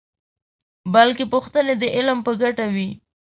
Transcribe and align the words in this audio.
بلکې 0.93 1.23
پوښتنې 1.33 1.73
د 1.77 1.83
علم 1.95 2.17
په 2.25 2.31
ګټه 2.41 2.65
وي. 2.75 2.89